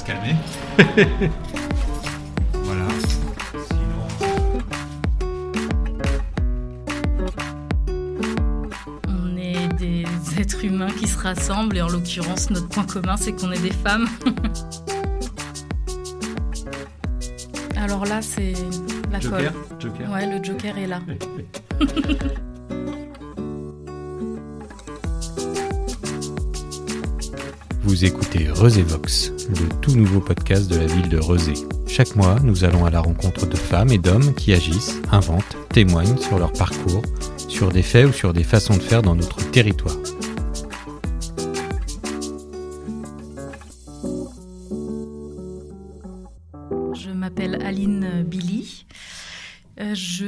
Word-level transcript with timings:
se 0.00 0.04
calmer. 0.06 0.34
voilà. 2.54 2.86
On 9.08 9.36
est 9.36 9.68
des 9.78 10.04
êtres 10.38 10.64
humains 10.64 10.90
qui 10.98 11.06
se 11.06 11.18
rassemblent 11.18 11.76
et 11.76 11.82
en 11.82 11.88
l'occurrence, 11.88 12.50
notre 12.50 12.68
point 12.68 12.84
commun, 12.84 13.16
c'est 13.16 13.32
qu'on 13.32 13.52
est 13.52 13.60
des 13.60 13.72
femmes. 13.72 14.08
Alors 17.76 18.04
là, 18.06 18.22
c'est 18.22 18.54
la 19.10 19.20
Joker, 19.20 19.52
colle. 19.52 19.80
Joker. 19.80 20.10
Ouais, 20.10 20.26
le 20.26 20.42
Joker 20.42 20.78
est 20.78 20.86
là. 20.86 21.00
Vous 27.82 28.04
écoutez 28.04 28.44
Vox, 28.44 29.32
le 29.48 29.68
tout 29.80 29.96
nouveau 29.96 30.20
podcast 30.20 30.70
de 30.70 30.76
la 30.76 30.84
ville 30.84 31.08
de 31.08 31.18
Rezé. 31.18 31.54
Chaque 31.86 32.14
mois, 32.14 32.36
nous 32.42 32.64
allons 32.64 32.84
à 32.84 32.90
la 32.90 33.00
rencontre 33.00 33.46
de 33.46 33.56
femmes 33.56 33.90
et 33.90 33.98
d'hommes 33.98 34.34
qui 34.34 34.52
agissent, 34.52 35.00
inventent, 35.10 35.56
témoignent 35.70 36.18
sur 36.18 36.38
leur 36.38 36.52
parcours, 36.52 37.02
sur 37.48 37.70
des 37.70 37.82
faits 37.82 38.06
ou 38.06 38.12
sur 38.12 38.34
des 38.34 38.44
façons 38.44 38.76
de 38.76 38.82
faire 38.82 39.00
dans 39.00 39.14
notre 39.14 39.38
territoire. 39.50 39.96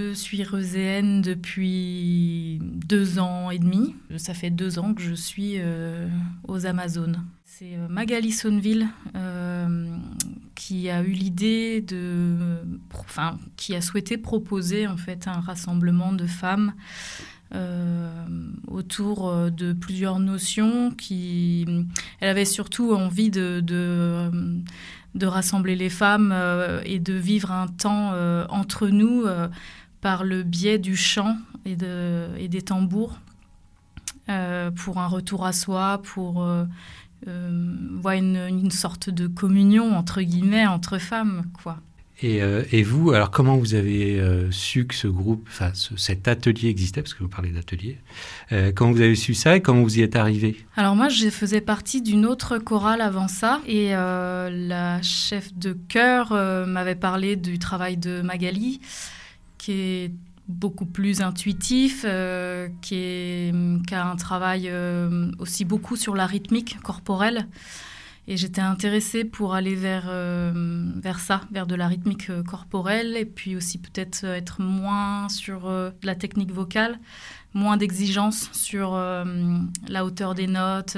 Je 0.02 0.15
suis 0.15 0.42
reuséenne 0.42 1.23
depuis 1.23 2.59
deux 2.60 3.20
ans 3.20 3.51
et 3.51 3.59
demi. 3.60 3.95
Ça 4.16 4.34
fait 4.34 4.51
deux 4.51 4.80
ans 4.80 4.95
que 4.95 5.02
je 5.02 5.15
suis 5.15 5.55
euh, 5.59 6.09
aux 6.48 6.66
Amazones. 6.66 7.24
C'est 7.45 7.77
euh, 7.77 7.87
Magali 7.88 8.32
Sonneville 8.32 8.88
euh, 9.15 9.96
qui 10.57 10.90
a 10.90 11.02
eu 11.02 11.12
l'idée 11.12 11.82
de, 11.82 12.37
enfin, 12.93 13.38
qui 13.57 13.77
a 13.77 13.80
souhaité 13.80 14.18
proposer 14.18 14.88
en 14.88 14.96
fait 14.96 15.29
un 15.29 15.40
rassemblement 15.40 16.12
de 16.12 16.27
femmes 16.27 16.74
autour 18.66 19.51
de 19.51 19.74
plusieurs 19.74 20.18
notions. 20.18 20.90
Qui, 20.90 21.66
elle 22.21 22.30
avait 22.30 22.46
surtout 22.46 22.95
envie 22.95 23.30
de, 23.30 23.60
de 23.60 25.27
rassembler 25.27 25.77
les 25.77 25.90
femmes 25.90 26.34
et 26.87 26.99
de 26.99 27.12
vivre 27.12 27.52
un 27.52 27.68
temps 27.68 28.15
entre 28.49 28.88
nous 28.88 29.27
par 30.03 30.25
le 30.25 30.43
biais 30.43 30.79
du 30.79 30.97
chant 30.97 31.39
et, 31.65 31.77
de, 31.77 32.27
et 32.39 32.49
des 32.49 32.61
tambours 32.61 33.19
euh, 34.29 34.71
pour 34.71 34.99
un 34.99 35.07
retour 35.07 35.47
à 35.47 35.53
soi, 35.53 36.03
pour 36.03 36.43
euh, 36.43 36.65
euh, 37.29 37.77
ouais, 38.05 38.19
une, 38.19 38.37
une 38.37 38.71
sorte 38.71 39.09
de 39.09 39.27
communion 39.29 39.97
entre 39.97 40.21
guillemets 40.21 40.67
entre 40.67 40.99
femmes 40.99 41.45
quoi. 41.63 41.79
Et, 42.21 42.41
euh, 42.41 42.63
et 42.71 42.85
vous, 42.85 43.11
alors 43.11 43.33
comment 43.33 43.57
vous 43.57 43.75
avez 43.75 44.23
su 44.53 44.87
que 44.87 44.95
ce 44.95 45.09
groupe, 45.09 45.45
enfin 45.51 45.71
ce- 45.75 45.97
cet 45.97 46.29
atelier 46.29 46.69
existait, 46.69 47.03
parce 47.03 47.15
que 47.15 47.23
vous 47.25 47.29
parlez 47.29 47.51
d'atelier, 47.51 47.99
comment 48.77 48.93
vous 48.93 49.01
avez 49.01 49.17
su 49.17 49.35
ça 49.35 49.57
et 49.57 49.61
comment 49.61 49.83
vous 49.83 49.99
y 49.99 50.03
êtes 50.03 50.15
arrivé? 50.15 50.65
Alors 50.77 50.95
moi, 50.95 51.09
je 51.09 51.30
faisais 51.30 51.61
partie 51.61 52.01
d'une 52.01 52.25
autre 52.25 52.59
chorale 52.59 53.01
avant 53.01 53.27
ça, 53.27 53.61
et 53.67 53.91
la 53.91 55.03
chef 55.03 55.53
de 55.55 55.73
chœur 55.89 56.30
m'avait 56.69 56.95
parlé 56.95 57.35
du 57.35 57.59
travail 57.59 57.97
de 57.97 58.23
Magali, 58.23 58.80
qui 59.63 59.73
est 59.73 60.10
beaucoup 60.49 60.87
plus 60.87 61.21
intuitif, 61.21 62.05
euh, 62.05 62.68
qui, 62.80 62.96
est, 62.96 63.55
qui 63.87 63.95
a 63.95 64.09
un 64.09 64.16
travail 64.16 64.69
euh, 64.69 65.31
aussi 65.38 65.65
beaucoup 65.65 65.94
sur 65.94 66.16
la 66.16 66.27
rythmique 66.27 66.81
corporelle. 66.81 67.47
Et 68.27 68.37
j'étais 68.37 68.60
intéressée 68.60 69.25
pour 69.25 69.55
aller 69.55 69.77
vers, 69.77 70.06
euh, 70.09 70.91
vers 70.97 71.21
ça, 71.21 71.43
vers 71.53 71.69
de 71.69 71.77
la 71.77 71.87
rythmique 71.87 72.28
corporelle, 72.45 73.17
et 73.17 73.25
puis 73.25 73.55
aussi 73.55 73.78
peut-être 73.78 74.25
être 74.25 74.61
moins 74.61 75.28
sur 75.28 75.71
la 76.03 76.15
technique 76.17 76.53
vocale, 76.53 76.99
moins 77.55 77.77
d'exigence 77.77 78.49
sur 78.53 78.93
la 78.94 80.05
hauteur 80.05 80.34
des 80.34 80.47
notes, 80.47 80.97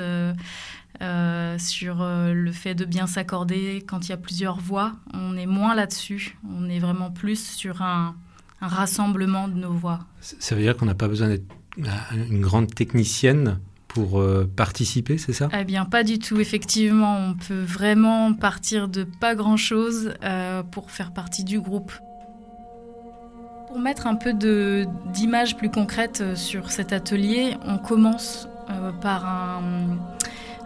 sur 1.59 1.97
le 2.05 2.53
fait 2.53 2.75
de 2.75 2.85
bien 2.85 3.07
s'accorder 3.07 3.83
quand 3.87 4.07
il 4.07 4.11
y 4.11 4.13
a 4.13 4.19
plusieurs 4.19 4.59
voix. 4.59 4.93
On 5.15 5.35
est 5.39 5.47
moins 5.47 5.75
là-dessus, 5.75 6.37
on 6.47 6.69
est 6.69 6.79
vraiment 6.79 7.11
plus 7.11 7.43
sur 7.43 7.81
un, 7.81 8.17
un 8.65 8.69
rassemblement 8.69 9.47
de 9.49 9.55
nos 9.55 9.73
voix. 9.73 10.01
Ça 10.21 10.55
veut 10.55 10.63
dire 10.63 10.77
qu'on 10.77 10.87
n'a 10.87 10.95
pas 10.95 11.09
besoin 11.09 11.29
d'être 11.29 11.45
une 11.77 12.41
grande 12.41 12.75
technicienne 12.75 13.59
pour 13.89 14.21
euh, 14.21 14.51
participer, 14.57 15.19
c'est 15.19 15.33
ça? 15.33 15.49
Eh 15.59 15.65
bien, 15.65 15.85
pas 15.85 16.03
du 16.03 16.19
tout. 16.19 16.41
Effectivement, 16.41 17.17
on 17.19 17.35
peut 17.35 17.63
vraiment 17.63 18.33
partir 18.33 18.89
de 18.89 19.05
pas 19.05 19.35
grand-chose 19.35 20.15
euh, 20.25 20.63
pour 20.63 20.91
faire 20.91 21.13
partie 21.13 21.45
du 21.45 21.61
groupe. 21.61 21.93
Pour 23.69 23.79
mettre 23.79 24.07
un 24.07 24.15
peu 24.15 24.33
d'image 25.13 25.57
plus 25.57 25.71
concrète 25.71 26.21
euh, 26.23 26.37
sur 26.37 26.71
cet 26.71 26.93
atelier, 26.93 27.57
on 27.67 27.79
commence 27.79 28.49
euh, 28.71 28.93
par 28.93 29.27
un, 29.27 29.99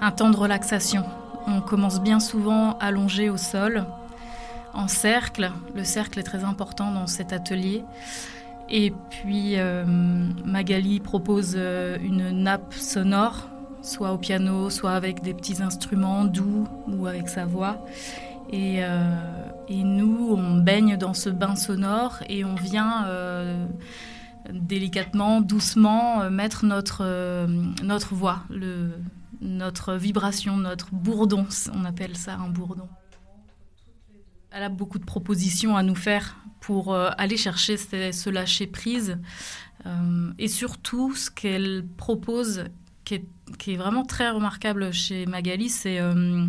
un 0.00 0.10
temps 0.10 0.30
de 0.30 0.36
relaxation. 0.36 1.04
On 1.47 1.60
commence 1.60 2.00
bien 2.00 2.20
souvent 2.20 2.78
allongé 2.78 3.28
au 3.28 3.38
sol, 3.38 3.86
en 4.74 4.88
cercle. 4.88 5.50
Le 5.74 5.84
cercle 5.84 6.18
est 6.18 6.24
très 6.24 6.44
important 6.44 6.92
dans 6.92 7.06
cet 7.06 7.32
atelier. 7.32 7.84
Et 8.70 8.92
puis 9.10 9.54
euh, 9.56 9.84
Magali 10.44 11.00
propose 11.00 11.54
euh, 11.56 11.96
une 12.02 12.30
nappe 12.30 12.74
sonore, 12.74 13.48
soit 13.82 14.12
au 14.12 14.18
piano, 14.18 14.68
soit 14.68 14.92
avec 14.92 15.22
des 15.22 15.32
petits 15.32 15.62
instruments 15.62 16.24
doux 16.24 16.68
ou 16.86 17.06
avec 17.06 17.28
sa 17.28 17.46
voix. 17.46 17.84
Et, 18.50 18.84
euh, 18.84 19.16
nous, 19.70 20.34
on 20.36 20.56
baigne 20.56 20.96
dans 20.96 21.12
ce 21.12 21.28
bain 21.28 21.54
sonore 21.54 22.20
et 22.28 22.42
on 22.42 22.54
vient 22.54 23.04
délicatement, 24.50 25.42
doucement 25.42 26.30
mettre 26.30 26.64
notre, 26.64 27.04
notre 27.82 28.14
voix, 28.14 28.44
notre 29.42 29.94
vibration, 29.94 30.56
notre 30.56 30.94
bourdon. 30.94 31.46
On 31.74 31.84
appelle 31.84 32.16
ça 32.16 32.36
un 32.36 32.48
bourdon. 32.48 32.88
Elle 34.50 34.62
a 34.62 34.69
beaucoup 34.69 34.98
de 34.98 35.04
propositions 35.04 35.76
à 35.76 35.82
nous 35.82 35.94
faire 35.94 36.36
pour 36.60 36.92
euh, 36.92 37.10
aller 37.19 37.36
chercher 37.36 37.76
ce, 37.76 38.12
ce 38.12 38.31
lâcher 38.31 38.66
prise. 38.66 39.19
Euh, 39.86 40.32
et 40.38 40.48
surtout, 40.48 41.14
ce 41.14 41.31
qu'elle 41.31 41.84
propose, 41.97 42.64
qui 43.04 43.14
est, 43.14 43.25
qui 43.59 43.75
est 43.75 43.76
vraiment 43.76 44.04
très 44.04 44.31
remarquable 44.31 44.92
chez 44.92 45.26
Magali, 45.26 45.69
c'est 45.69 46.00
euh, 46.00 46.47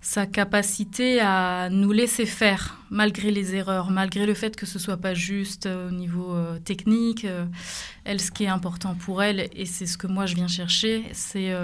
sa 0.00 0.26
capacité 0.26 1.20
à 1.20 1.68
nous 1.70 1.92
laisser 1.92 2.24
faire, 2.24 2.78
malgré 2.88 3.30
les 3.30 3.54
erreurs, 3.54 3.90
malgré 3.90 4.24
le 4.24 4.32
fait 4.32 4.56
que 4.56 4.64
ce 4.64 4.78
soit 4.78 4.96
pas 4.96 5.12
juste 5.12 5.66
euh, 5.66 5.88
au 5.88 5.92
niveau 5.92 6.34
euh, 6.34 6.58
technique. 6.58 7.26
euh, 7.26 7.44
elle, 8.04 8.18
ce 8.18 8.30
qui 8.30 8.44
est 8.44 8.48
important 8.48 8.94
pour 8.94 9.22
elle, 9.22 9.48
et 9.52 9.66
c'est 9.66 9.84
ce 9.84 9.98
que 9.98 10.06
moi 10.06 10.24
je 10.24 10.34
viens 10.34 10.48
chercher, 10.48 11.04
c'est 11.12 11.54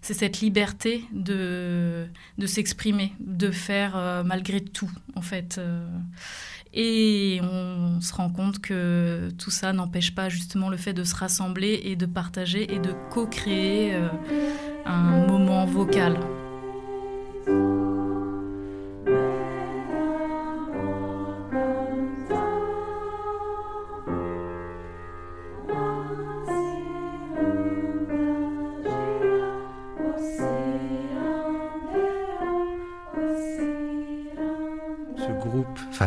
cette 0.00 0.40
liberté 0.40 1.04
de, 1.12 2.06
s'exprimer, 2.46 3.12
de 3.18 3.50
faire 3.50 4.22
malgré 4.24 4.60
tout, 4.60 4.90
en 5.16 5.22
fait. 5.22 5.60
Et 6.72 7.40
on 7.42 8.00
se 8.00 8.14
rend 8.14 8.30
compte 8.30 8.60
que 8.60 9.28
tout 9.38 9.50
ça 9.50 9.72
n'empêche 9.72 10.14
pas 10.14 10.28
justement 10.28 10.70
le 10.70 10.76
fait 10.76 10.94
de 10.94 11.04
se 11.04 11.16
rassembler 11.16 11.80
et 11.84 11.96
de 11.96 12.06
partager 12.06 12.72
et 12.72 12.78
de 12.78 12.94
co-créer 13.10 13.94
un 14.86 15.26
moment 15.26 15.66
vocal. 15.66 16.18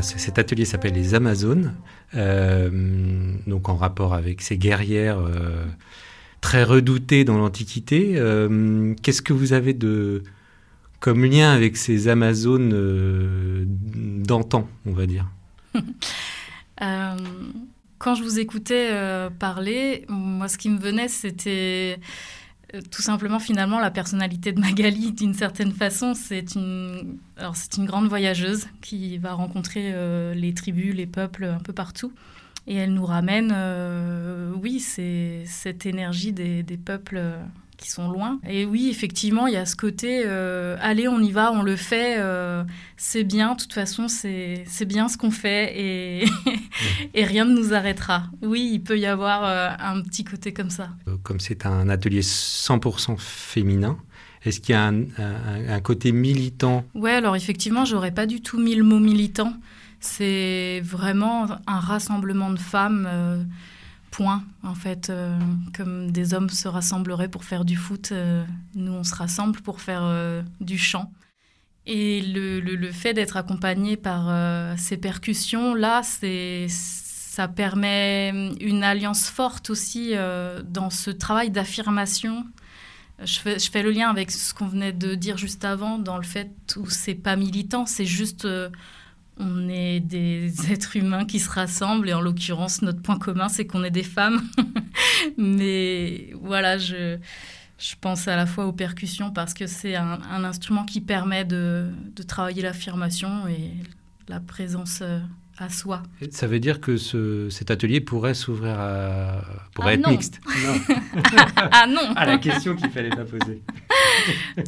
Cet 0.01 0.39
atelier 0.39 0.65
s'appelle 0.65 0.93
les 0.93 1.13
Amazones, 1.13 1.73
euh, 2.15 2.69
donc 3.47 3.69
en 3.69 3.75
rapport 3.75 4.13
avec 4.13 4.41
ces 4.41 4.57
guerrières 4.57 5.19
euh, 5.19 5.65
très 6.41 6.63
redoutées 6.63 7.23
dans 7.23 7.37
l'Antiquité. 7.37 8.13
Euh, 8.15 8.93
Qu'est-ce 9.01 9.21
que 9.21 9.33
vous 9.33 9.53
avez 9.53 9.73
de 9.73 10.23
comme 10.99 11.23
lien 11.25 11.51
avec 11.51 11.77
ces 11.77 12.07
Amazones 12.07 12.73
d'antan, 14.25 14.67
on 14.85 14.93
va 14.93 15.05
dire? 15.05 15.27
Quand 17.97 18.15
je 18.15 18.23
vous 18.23 18.39
écoutais 18.39 18.89
parler, 19.39 20.05
moi, 20.09 20.47
ce 20.47 20.57
qui 20.57 20.69
me 20.69 20.79
venait, 20.79 21.07
c'était 21.07 21.99
tout 22.81 23.01
simplement 23.01 23.39
finalement 23.39 23.79
la 23.79 23.91
personnalité 23.91 24.51
de 24.51 24.59
Magali 24.59 25.11
d'une 25.11 25.33
certaine 25.33 25.71
façon. 25.71 26.13
C'est 26.13 26.55
une, 26.55 27.17
c'est 27.53 27.77
une 27.77 27.85
grande 27.85 28.07
voyageuse 28.07 28.67
qui 28.81 29.17
va 29.17 29.33
rencontrer 29.33 29.91
euh, 29.93 30.33
les 30.33 30.53
tribus, 30.53 30.93
les 30.93 31.07
peuples 31.07 31.45
un 31.45 31.59
peu 31.59 31.73
partout. 31.73 32.13
Et 32.67 32.75
elle 32.75 32.93
nous 32.93 33.05
ramène, 33.05 33.53
euh, 33.55 34.51
oui, 34.61 34.79
c'est 34.79 35.43
cette 35.45 35.85
énergie 35.85 36.33
des, 36.33 36.63
des 36.63 36.77
peuples 36.77 37.21
qui 37.77 37.89
sont 37.89 38.09
loin. 38.09 38.39
Et 38.47 38.65
oui, 38.65 38.89
effectivement, 38.89 39.47
il 39.47 39.53
y 39.53 39.57
a 39.57 39.65
ce 39.65 39.75
côté, 39.75 40.23
euh, 40.25 40.77
allez, 40.81 41.07
on 41.07 41.19
y 41.19 41.31
va, 41.31 41.51
on 41.51 41.61
le 41.61 41.75
fait, 41.75 42.15
euh, 42.17 42.63
c'est 42.97 43.23
bien, 43.23 43.53
de 43.53 43.61
toute 43.61 43.73
façon, 43.73 44.07
c'est 44.07 44.85
bien 44.85 45.07
ce 45.07 45.17
qu'on 45.17 45.31
fait 45.31 45.73
et, 45.77 46.25
et 47.13 47.23
rien 47.25 47.45
ne 47.45 47.53
nous 47.53 47.73
arrêtera. 47.73 48.23
Oui, 48.41 48.69
il 48.73 48.79
peut 48.79 48.97
y 48.97 49.05
avoir 49.05 49.43
euh, 49.45 49.69
un 49.79 50.01
petit 50.01 50.23
côté 50.23 50.53
comme 50.53 50.69
ça. 50.69 50.89
Comme 51.23 51.39
c'est 51.39 51.65
un 51.65 51.89
atelier 51.89 52.21
100% 52.21 53.17
féminin, 53.17 53.97
est-ce 54.43 54.59
qu'il 54.59 54.73
y 54.73 54.77
a 54.77 54.85
un, 54.85 55.01
un, 55.17 55.69
un, 55.69 55.79
côté 55.81 56.11
militant? 56.11 56.85
Ouais, 56.93 57.13
alors 57.13 57.35
effectivement, 57.35 57.83
j'aurais 57.83 58.13
pas 58.13 58.25
du 58.25 58.41
tout 58.41 58.59
mis 58.59 58.75
le 58.75 58.83
mot 58.83 58.99
militant. 58.99 59.53
C'est 59.99 60.81
vraiment 60.83 61.47
un 61.65 61.79
rassemblement 61.79 62.51
de 62.51 62.59
femmes 62.59 63.47
en 64.23 64.75
fait. 64.75 65.09
Euh, 65.09 65.37
comme 65.75 66.11
des 66.11 66.33
hommes 66.33 66.49
se 66.49 66.67
rassembleraient 66.67 67.27
pour 67.27 67.43
faire 67.43 67.65
du 67.65 67.75
foot, 67.75 68.11
euh, 68.11 68.43
nous, 68.75 68.91
on 68.91 69.03
se 69.03 69.15
rassemble 69.15 69.61
pour 69.61 69.81
faire 69.81 70.03
euh, 70.03 70.41
du 70.61 70.77
chant. 70.77 71.11
Et 71.87 72.21
le, 72.21 72.91
fait 72.91 73.13
d'être 73.13 73.37
accompagné 73.37 73.95
par 73.95 74.75
ces 74.75 74.97
percussions, 74.97 75.75
là, 75.75 76.01
c'est, 76.01 76.65
ça 76.67 77.47
permet 77.47 78.31
une 78.59 78.83
alliance 78.83 79.29
forte 79.29 79.69
aussi 79.69 80.15
dans 80.67 80.89
ce 80.89 81.11
travail 81.11 81.51
d'affirmation. 81.51 82.43
Je 83.23 83.37
fais, 83.37 83.59
je 83.59 83.69
fais, 83.69 83.83
le 83.83 83.91
lien 83.91 84.09
avec 84.09 84.31
ce 84.31 84.51
qu'on 84.55 84.65
venait 84.65 84.93
de 84.93 85.13
dire 85.13 85.37
juste 85.37 85.63
avant, 85.63 85.99
dans 85.99 86.17
le 86.17 86.23
fait 86.23 86.49
où 86.75 86.89
c'est 86.89 87.13
pas 87.13 87.35
militant, 87.35 87.85
c'est 87.85 88.03
juste 88.03 88.47
on 89.37 89.67
est 89.69 89.99
des 89.99 90.51
êtres 90.71 90.95
humains 90.95 91.25
qui 91.25 91.39
se 91.39 91.49
rassemblent 91.49 92.09
et 92.09 92.13
en 92.13 92.21
l'occurrence 92.21 92.81
notre 92.81 93.01
point 93.01 93.17
commun 93.17 93.49
c'est 93.49 93.65
qu'on 93.65 93.83
est 93.83 93.91
des 93.91 94.03
femmes. 94.03 94.41
Mais 95.37 96.31
voilà, 96.41 96.77
je, 96.77 97.17
je 97.77 97.95
pense 97.99 98.27
à 98.27 98.35
la 98.35 98.45
fois 98.45 98.65
aux 98.65 98.73
percussions 98.73 99.31
parce 99.31 99.53
que 99.53 99.67
c'est 99.67 99.95
un, 99.95 100.43
instrument 100.43 100.85
qui 100.85 101.01
permet 101.01 101.45
de, 101.45 101.89
de 102.15 102.23
travailler 102.23 102.61
l'affirmation 102.61 103.47
et 103.47 103.71
la 104.27 104.39
présence 104.39 104.99
euh, 105.01 105.19
à 105.57 105.69
soi. 105.69 106.03
Ça 106.31 106.47
veut 106.47 106.59
dire 106.59 106.81
que 106.81 106.97
ce, 106.97 107.49
cet 107.49 107.71
atelier 107.71 108.01
pourrait 108.01 108.33
s'ouvrir 108.33 108.79
à... 108.79 109.41
pourrait 109.73 109.91
ah 109.91 109.93
être 109.93 110.09
mixte 110.09 110.41
Non. 110.45 110.95
ah 111.71 111.87
non 111.87 112.13
À 112.15 112.25
la 112.25 112.37
question 112.37 112.75
qu'il 112.75 112.89
fallait 112.89 113.09
pas 113.09 113.25
poser. 113.25 113.61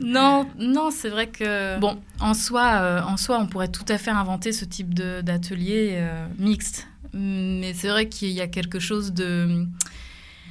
Non, 0.03 0.47
non, 0.57 0.91
c'est 0.91 1.09
vrai 1.09 1.27
que... 1.27 1.79
Bon, 1.79 1.99
en 2.19 2.33
soi, 2.33 2.79
euh, 2.81 3.01
en 3.01 3.17
soi, 3.17 3.39
on 3.39 3.47
pourrait 3.47 3.69
tout 3.69 3.85
à 3.87 3.97
fait 3.97 4.11
inventer 4.11 4.51
ce 4.51 4.65
type 4.65 4.93
d'atelier 4.93 5.95
euh, 5.95 6.27
mixte. 6.37 6.87
Mais 7.13 7.73
c'est 7.73 7.89
vrai 7.89 8.09
qu'il 8.09 8.29
y 8.29 8.41
a 8.41 8.47
quelque 8.47 8.79
chose 8.79 9.13
de... 9.13 9.65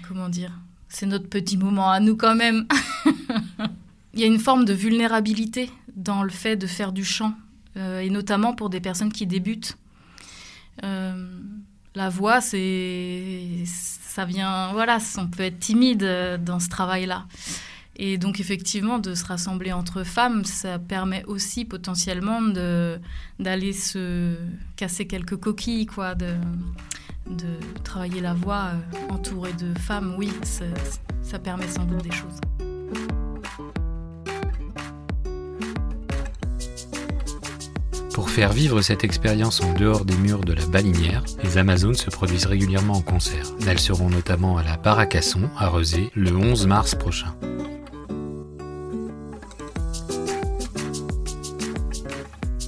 Comment 0.08 0.28
dire 0.28 0.52
C'est 0.88 1.06
notre 1.06 1.28
petit 1.28 1.56
moment 1.56 1.90
à 1.90 2.00
nous 2.00 2.16
quand 2.16 2.34
même. 2.34 2.66
Il 4.14 4.20
y 4.20 4.25
a 4.25 4.26
une 4.26 4.38
forme 4.38 4.64
de 4.64 4.72
vulnérabilité 4.72 5.70
dans 5.94 6.22
le 6.22 6.31
fait 6.31 6.56
de 6.56 6.66
faire 6.66 6.92
du 6.92 7.04
chant, 7.04 7.34
euh, 7.76 8.00
et 8.00 8.08
notamment 8.08 8.54
pour 8.54 8.70
des 8.70 8.81
personnes 8.81 9.12
qui 9.12 9.26
débutent. 9.26 9.76
La 10.82 12.10
voix, 12.10 12.42
c'est, 12.42 13.62
ça 13.64 14.26
vient, 14.26 14.70
voilà, 14.75 14.99
on 15.16 15.28
peut 15.28 15.44
être 15.44 15.58
timide 15.58 16.06
dans 16.44 16.60
ce 16.60 16.69
travail-là. 16.69 17.25
Et 17.98 18.19
donc 18.19 18.40
effectivement, 18.40 18.98
de 18.98 19.14
se 19.14 19.25
rassembler 19.25 19.72
entre 19.72 20.04
femmes, 20.04 20.44
ça 20.44 20.78
permet 20.78 21.25
aussi 21.25 21.64
potentiellement 21.64 22.43
d'aller 23.38 23.72
se 23.72 24.37
casser 24.76 25.06
quelques 25.06 25.37
coquilles, 25.37 25.87
quoi, 25.87 26.14
de, 26.14 26.34
de 27.31 27.48
travailler 27.84 28.20
la 28.20 28.34
voix 28.34 28.72
euh, 28.72 29.14
entourée 29.14 29.54
de 29.54 29.78
femmes. 29.78 30.14
Oui, 30.19 30.31
ça, 30.43 30.66
ça 31.22 31.38
permet 31.38 31.69
sans 31.69 31.84
doute 31.84 32.02
des 32.02 32.12
choses. 32.12 32.38
Pour 38.12 38.31
faire 38.31 38.52
vivre 38.52 38.81
cette 38.81 39.04
expérience 39.04 39.62
en 39.62 39.72
dehors 39.75 40.04
des 40.04 40.16
murs 40.16 40.40
de 40.40 40.52
la 40.52 40.64
Balinière, 40.66 41.22
les 41.42 41.58
Amazones 41.58 41.94
se 41.94 42.10
produisent 42.10 42.46
régulièrement 42.46 42.94
en 42.94 43.02
concert. 43.02 43.46
Elles 43.66 43.78
seront 43.78 44.08
notamment 44.08 44.56
à 44.56 44.62
la 44.62 44.78
Paracasson, 44.78 45.50
à 45.58 45.69
Rezé, 45.69 46.10
le 46.14 46.34
11 46.34 46.66
mars 46.66 46.94
prochain. 46.94 47.34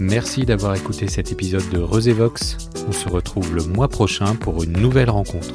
Merci 0.01 0.45
d'avoir 0.45 0.77
écouté 0.77 1.09
cet 1.09 1.33
épisode 1.33 1.69
de 1.71 1.79
Vox. 2.13 2.57
On 2.87 2.93
se 2.93 3.09
retrouve 3.09 3.55
le 3.55 3.65
mois 3.65 3.89
prochain 3.89 4.37
pour 4.37 4.63
une 4.63 4.73
nouvelle 4.73 5.11
rencontre. 5.11 5.55